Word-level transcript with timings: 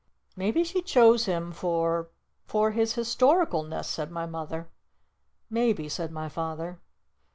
"Maybe 0.35 0.63
she 0.63 0.81
chose 0.81 1.25
him 1.25 1.51
for 1.51 2.09
for 2.47 2.71
his 2.71 2.95
historicalness," 2.95 3.85
said 3.87 4.09
my 4.09 4.25
Mother." 4.25 4.71
Maybe," 5.51 5.87
said 5.89 6.11
my 6.11 6.27
Father. 6.27 6.81